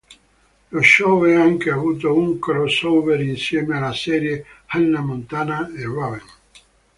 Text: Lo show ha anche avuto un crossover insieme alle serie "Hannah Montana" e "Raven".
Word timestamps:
Lo 0.71 0.81
show 0.81 1.21
ha 1.25 1.39
anche 1.43 1.69
avuto 1.69 2.11
un 2.15 2.39
crossover 2.39 3.21
insieme 3.21 3.77
alle 3.77 3.93
serie 3.93 4.45
"Hannah 4.65 4.99
Montana" 5.01 5.67
e 5.75 5.83
"Raven". 5.83 6.25